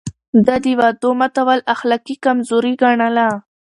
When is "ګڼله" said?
2.81-3.27